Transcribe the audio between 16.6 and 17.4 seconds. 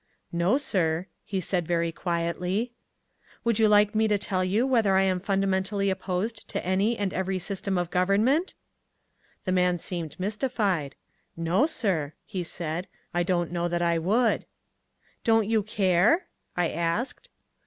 asked.